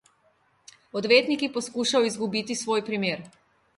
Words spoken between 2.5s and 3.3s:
svoj primer.